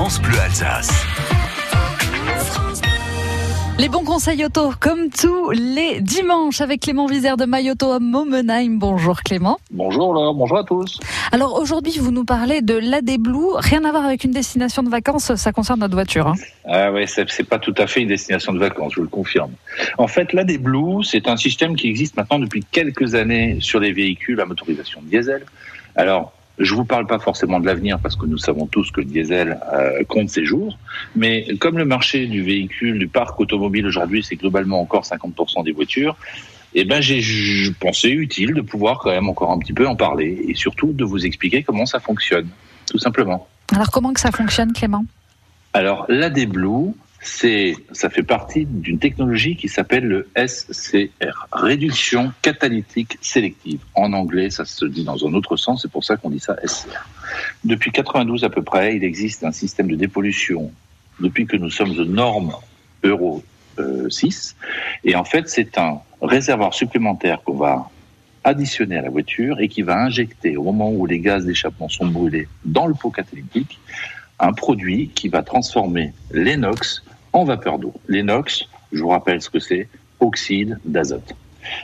France 0.00 0.22
Bleu 0.22 0.38
Alsace. 0.38 1.04
Les 3.80 3.88
bons 3.88 4.04
conseils 4.04 4.44
auto, 4.44 4.70
comme 4.78 5.10
tous 5.10 5.50
les 5.50 6.00
dimanches, 6.00 6.60
avec 6.60 6.82
Clément 6.82 7.06
Vizère 7.06 7.36
de 7.36 7.46
Mayoto 7.46 7.90
à 7.90 7.98
Momenheim. 7.98 8.78
Bonjour 8.78 9.20
Clément. 9.24 9.58
Bonjour 9.72 10.14
Laura, 10.14 10.32
bonjour 10.32 10.58
à 10.58 10.62
tous. 10.62 11.00
Alors 11.32 11.60
aujourd'hui, 11.60 11.98
vous 11.98 12.12
nous 12.12 12.24
parlez 12.24 12.62
de 12.62 12.74
l'AD 12.74 13.18
Blue. 13.18 13.56
Rien 13.56 13.84
à 13.84 13.90
voir 13.90 14.04
avec 14.04 14.22
une 14.22 14.30
destination 14.30 14.84
de 14.84 14.88
vacances, 14.88 15.34
ça 15.34 15.50
concerne 15.50 15.80
notre 15.80 15.94
voiture. 15.94 16.28
Hein. 16.28 16.34
Ah 16.64 16.92
ouais, 16.92 17.06
c'est 17.08 17.48
pas 17.48 17.58
tout 17.58 17.74
à 17.76 17.88
fait 17.88 18.00
une 18.00 18.08
destination 18.08 18.52
de 18.52 18.60
vacances, 18.60 18.92
je 18.92 19.00
vous 19.00 19.06
le 19.06 19.08
confirme. 19.08 19.50
En 19.98 20.06
fait, 20.06 20.32
l'AD 20.32 20.58
Blue, 20.62 21.02
c'est 21.02 21.26
un 21.26 21.36
système 21.36 21.74
qui 21.74 21.88
existe 21.88 22.16
maintenant 22.16 22.38
depuis 22.38 22.64
quelques 22.70 23.16
années 23.16 23.56
sur 23.58 23.80
les 23.80 23.90
véhicules 23.90 24.40
à 24.40 24.44
motorisation 24.44 25.00
diesel. 25.02 25.44
Alors, 25.96 26.37
je 26.58 26.74
vous 26.74 26.84
parle 26.84 27.06
pas 27.06 27.18
forcément 27.18 27.60
de 27.60 27.66
l'avenir 27.66 27.98
parce 28.00 28.16
que 28.16 28.26
nous 28.26 28.38
savons 28.38 28.66
tous 28.66 28.90
que 28.90 29.00
le 29.00 29.06
diesel 29.06 29.60
euh, 29.72 30.02
compte 30.04 30.28
ses 30.28 30.44
jours, 30.44 30.78
mais 31.14 31.46
comme 31.58 31.78
le 31.78 31.84
marché 31.84 32.26
du 32.26 32.42
véhicule, 32.42 32.98
du 32.98 33.08
parc 33.08 33.38
automobile 33.40 33.86
aujourd'hui, 33.86 34.22
c'est 34.22 34.36
globalement 34.36 34.80
encore 34.80 35.04
50% 35.04 35.64
des 35.64 35.72
voitures, 35.72 36.16
eh 36.74 36.84
ben 36.84 37.00
j'ai 37.00 37.22
pensé 37.80 38.10
utile 38.10 38.54
de 38.54 38.60
pouvoir 38.60 38.98
quand 38.98 39.10
même 39.10 39.28
encore 39.28 39.50
un 39.50 39.58
petit 39.58 39.72
peu 39.72 39.86
en 39.86 39.96
parler 39.96 40.44
et 40.48 40.54
surtout 40.54 40.92
de 40.92 41.04
vous 41.04 41.24
expliquer 41.24 41.62
comment 41.62 41.86
ça 41.86 42.00
fonctionne, 42.00 42.48
tout 42.90 42.98
simplement. 42.98 43.46
Alors 43.74 43.90
comment 43.90 44.12
que 44.12 44.20
ça 44.20 44.32
fonctionne, 44.32 44.72
Clément? 44.72 45.04
Alors 45.72 46.06
l'AD 46.08 46.46
Blue, 46.46 46.94
c'est, 47.20 47.74
ça 47.92 48.10
fait 48.10 48.22
partie 48.22 48.64
d'une 48.64 48.98
technologie 48.98 49.56
qui 49.56 49.68
s'appelle 49.68 50.04
le 50.04 50.28
SCR, 50.36 51.48
réduction 51.52 52.32
catalytique 52.42 53.18
sélective. 53.20 53.80
En 53.94 54.12
anglais, 54.12 54.50
ça 54.50 54.64
se 54.64 54.84
dit 54.84 55.04
dans 55.04 55.26
un 55.26 55.32
autre 55.34 55.56
sens, 55.56 55.82
c'est 55.82 55.90
pour 55.90 56.04
ça 56.04 56.16
qu'on 56.16 56.30
dit 56.30 56.40
ça 56.40 56.56
SCR. 56.64 57.08
Depuis 57.64 57.90
92 57.90 58.44
à 58.44 58.50
peu 58.50 58.62
près, 58.62 58.96
il 58.96 59.04
existe 59.04 59.44
un 59.44 59.52
système 59.52 59.88
de 59.88 59.96
dépollution 59.96 60.70
depuis 61.20 61.46
que 61.46 61.56
nous 61.56 61.70
sommes 61.70 61.98
aux 61.98 62.04
normes 62.04 62.52
Euro 63.02 63.42
6. 64.08 64.56
Euh, 64.60 65.08
et 65.08 65.16
en 65.16 65.24
fait, 65.24 65.48
c'est 65.48 65.76
un 65.78 66.00
réservoir 66.22 66.74
supplémentaire 66.74 67.42
qu'on 67.42 67.56
va 67.56 67.90
additionner 68.44 68.96
à 68.96 69.02
la 69.02 69.10
voiture 69.10 69.60
et 69.60 69.68
qui 69.68 69.82
va 69.82 69.98
injecter 69.98 70.56
au 70.56 70.62
moment 70.62 70.90
où 70.90 71.04
les 71.06 71.18
gaz 71.18 71.44
d'échappement 71.44 71.88
sont 71.88 72.06
brûlés 72.06 72.48
dans 72.64 72.86
le 72.86 72.94
pot 72.94 73.10
catalytique 73.10 73.78
un 74.38 74.52
produit 74.52 75.08
qui 75.08 75.28
va 75.28 75.42
transformer 75.42 76.12
l'inox 76.32 77.02
en 77.32 77.44
vapeur 77.44 77.78
d'eau. 77.78 77.94
L'inox, 78.08 78.64
je 78.92 79.02
vous 79.02 79.08
rappelle 79.08 79.42
ce 79.42 79.50
que 79.50 79.58
c'est, 79.58 79.88
oxyde 80.20 80.78
d'azote. 80.84 81.34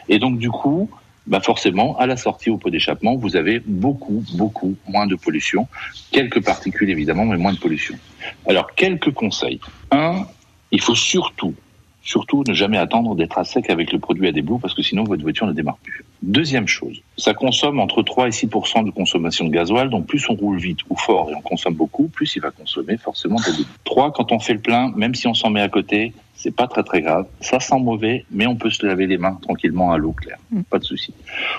Et 0.09 0.19
donc 0.19 0.39
du 0.39 0.51
coup, 0.51 0.89
bah 1.27 1.41
forcément, 1.41 1.97
à 1.99 2.07
la 2.07 2.17
sortie 2.17 2.51
au 2.51 2.59
pot 2.59 2.71
d'échappement, 2.71 3.17
vous 3.17 3.37
avez 3.37 3.61
beaucoup, 3.65 4.23
beaucoup 4.35 4.77
moins 4.87 5.07
de 5.07 5.17
pollution. 5.17 5.67
Quelques 6.11 6.45
particules 6.45 6.91
évidemment, 6.91 7.25
mais 7.25 7.39
moins 7.39 7.53
de 7.53 7.59
pollution. 7.59 7.97
Alors, 8.47 8.75
quelques 8.75 9.13
conseils. 9.13 9.61
Un, 9.91 10.27
il 10.71 10.81
faut 10.81 10.95
surtout 10.95 11.55
Surtout, 12.05 12.45
ne 12.47 12.53
jamais 12.53 12.77
attendre 12.77 13.15
d'être 13.15 13.39
à 13.39 13.45
sec 13.45 13.71
avec 13.71 13.91
le 13.91 13.99
produit 13.99 14.29
à 14.29 14.33
déblou 14.33 14.59
parce 14.59 14.75
que 14.75 14.83
sinon 14.83 15.05
votre 15.05 15.23
voiture 15.23 15.47
ne 15.47 15.53
démarre 15.53 15.79
plus. 15.79 16.05
Deuxième 16.23 16.69
chose, 16.69 17.01
ça 17.17 17.33
consomme 17.33 17.81
entre 17.81 18.03
3 18.03 18.29
et 18.29 18.31
6% 18.31 18.85
de 18.85 18.91
consommation 18.91 19.47
de 19.47 19.51
gasoil, 19.51 19.89
donc 19.89 20.07
plus 20.07 20.29
on 20.29 20.35
roule 20.35 20.59
vite 20.59 20.81
ou 20.91 20.97
fort 20.97 21.31
et 21.31 21.35
on 21.35 21.41
consomme 21.41 21.75
beaucoup, 21.75 22.09
plus 22.09 22.37
il 22.37 22.43
va 22.43 22.51
consommer 22.51 22.99
forcément 22.99 23.37
de 23.37 23.51
déblou. 23.51 23.65
3, 23.85 24.13
quand 24.13 24.33
on 24.33 24.39
fait 24.39 24.53
le 24.53 24.61
plein, 24.61 24.93
même 24.95 25.15
si 25.15 25.27
on 25.27 25.35
s'en 25.35 25.49
met 25.49 25.63
à 25.63 25.69
côté, 25.69 26.13
c'est 26.35 26.55
pas 26.55 26.67
très 26.67 26.83
très 26.83 27.01
grave. 27.01 27.27
Ça 27.41 27.59
sent 27.59 27.79
mauvais, 27.81 28.27
mais 28.31 28.47
on 28.47 28.57
peut 28.57 28.69
se 28.69 28.85
laver 28.85 29.07
les 29.07 29.17
mains 29.17 29.39
tranquillement 29.41 29.93
à 29.93 29.99
l'eau 29.99 30.13
claire. 30.13 30.39
Mm. 30.51 30.63
Pas 30.63 30.79
de 30.79 30.85
souci. 30.85 31.15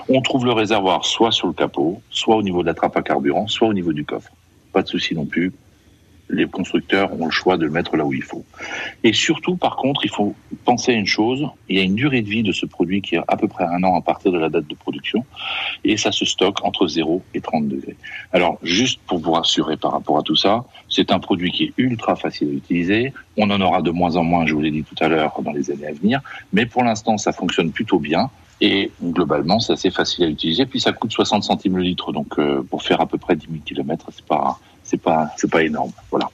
On 0.08 0.20
trouve 0.20 0.44
le 0.44 0.52
réservoir 0.52 1.04
soit 1.04 1.32
sur 1.32 1.48
le 1.48 1.54
capot, 1.54 2.00
soit 2.10 2.36
au 2.36 2.42
niveau 2.42 2.62
de 2.62 2.68
la 2.68 2.74
trappe 2.74 2.96
à 2.96 3.02
carburant, 3.02 3.48
soit 3.48 3.66
au 3.66 3.74
niveau 3.74 3.92
du 3.92 4.04
coffre. 4.04 4.30
Pas 4.72 4.82
de 4.82 4.88
souci 4.88 5.14
non 5.16 5.26
plus 5.26 5.52
les 6.28 6.46
constructeurs 6.46 7.12
ont 7.20 7.26
le 7.26 7.30
choix 7.30 7.56
de 7.56 7.64
le 7.64 7.70
mettre 7.70 7.96
là 7.96 8.04
où 8.04 8.12
il 8.12 8.22
faut. 8.22 8.44
Et 9.04 9.12
surtout, 9.12 9.56
par 9.56 9.76
contre, 9.76 10.04
il 10.04 10.10
faut 10.10 10.34
penser 10.64 10.92
à 10.92 10.94
une 10.94 11.06
chose, 11.06 11.46
il 11.68 11.76
y 11.76 11.80
a 11.80 11.82
une 11.82 11.94
durée 11.94 12.22
de 12.22 12.28
vie 12.28 12.42
de 12.42 12.52
ce 12.52 12.66
produit 12.66 13.00
qui 13.02 13.14
est 13.14 13.20
à 13.28 13.36
peu 13.36 13.48
près 13.48 13.64
un 13.64 13.82
an 13.84 13.96
à 13.96 14.00
partir 14.00 14.32
de 14.32 14.38
la 14.38 14.48
date 14.48 14.66
de 14.66 14.74
production, 14.74 15.24
et 15.84 15.96
ça 15.96 16.12
se 16.12 16.24
stocke 16.24 16.64
entre 16.64 16.88
0 16.88 17.22
et 17.34 17.40
30 17.40 17.68
degrés. 17.68 17.96
Alors, 18.32 18.58
juste 18.62 19.00
pour 19.06 19.18
vous 19.18 19.32
rassurer 19.32 19.76
par 19.76 19.92
rapport 19.92 20.18
à 20.18 20.22
tout 20.22 20.36
ça, 20.36 20.64
c'est 20.88 21.12
un 21.12 21.18
produit 21.18 21.52
qui 21.52 21.64
est 21.64 21.72
ultra 21.76 22.16
facile 22.16 22.48
à 22.48 22.52
utiliser, 22.52 23.12
on 23.36 23.50
en 23.50 23.60
aura 23.60 23.82
de 23.82 23.90
moins 23.90 24.16
en 24.16 24.24
moins, 24.24 24.46
je 24.46 24.54
vous 24.54 24.60
l'ai 24.60 24.70
dit 24.70 24.82
tout 24.82 24.96
à 25.02 25.08
l'heure, 25.08 25.40
dans 25.42 25.52
les 25.52 25.70
années 25.70 25.86
à 25.86 25.92
venir, 25.92 26.20
mais 26.52 26.66
pour 26.66 26.82
l'instant, 26.82 27.18
ça 27.18 27.32
fonctionne 27.32 27.70
plutôt 27.70 27.98
bien. 27.98 28.30
Et 28.60 28.90
globalement, 29.02 29.60
c'est 29.60 29.74
assez 29.74 29.90
facile 29.90 30.24
à 30.24 30.28
utiliser. 30.28 30.64
Puis 30.64 30.80
ça 30.80 30.92
coûte 30.92 31.12
60 31.12 31.44
centimes 31.44 31.76
le 31.76 31.82
litre, 31.82 32.12
donc 32.12 32.38
euh, 32.38 32.62
pour 32.62 32.82
faire 32.82 33.02
à 33.02 33.06
peu 33.06 33.18
près 33.18 33.36
10 33.36 33.46
000 33.46 33.58
km, 33.66 34.06
c'est 34.10 34.24
pas 34.24 34.58
c'est 34.86 35.00
pas 35.00 35.28
c'est 35.36 35.50
pas 35.50 35.62
énorme. 35.62 35.92
Voilà. 36.10 36.28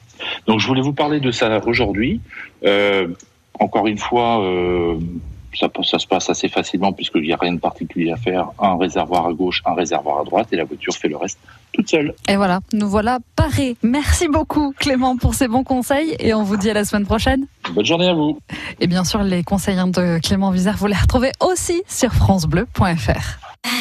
Donc 0.46 0.60
je 0.60 0.66
voulais 0.66 0.82
vous 0.82 0.92
parler 0.92 1.20
de 1.20 1.30
ça 1.30 1.60
aujourd'hui. 1.66 2.20
Euh, 2.64 3.08
encore 3.58 3.86
une 3.86 3.98
fois, 3.98 4.42
euh, 4.42 4.98
ça, 5.54 5.68
ça, 5.82 5.98
se 5.98 6.06
passe 6.06 6.30
assez 6.30 6.48
facilement 6.48 6.92
puisqu'il 6.92 7.22
n'y 7.22 7.32
a 7.32 7.36
rien 7.36 7.52
de 7.52 7.60
particulier 7.60 8.12
à 8.12 8.16
faire. 8.16 8.48
Un 8.58 8.76
réservoir 8.76 9.26
à 9.26 9.32
gauche, 9.32 9.62
un 9.66 9.74
réservoir 9.74 10.20
à 10.20 10.24
droite 10.24 10.48
et 10.52 10.56
la 10.56 10.64
voiture 10.64 10.94
fait 10.94 11.08
le 11.08 11.16
reste 11.16 11.38
toute 11.72 11.88
seule. 11.88 12.14
Et 12.28 12.36
voilà, 12.36 12.60
nous 12.72 12.88
voilà 12.88 13.18
parés. 13.36 13.76
Merci 13.82 14.28
beaucoup 14.28 14.72
Clément 14.78 15.16
pour 15.16 15.34
ces 15.34 15.48
bons 15.48 15.64
conseils 15.64 16.16
et 16.18 16.34
on 16.34 16.42
vous 16.42 16.56
dit 16.56 16.70
à 16.70 16.74
la 16.74 16.84
semaine 16.84 17.06
prochaine. 17.06 17.46
Bonne 17.74 17.86
journée 17.86 18.08
à 18.08 18.14
vous. 18.14 18.38
Et 18.80 18.86
bien 18.86 19.04
sûr, 19.04 19.22
les 19.22 19.42
conseils 19.42 19.76
de 19.76 20.18
Clément 20.20 20.50
Vizère, 20.50 20.76
vous 20.76 20.86
les 20.86 20.96
retrouvez 20.96 21.32
aussi 21.40 21.82
sur 21.86 22.12
francebleu.fr. 22.12 23.51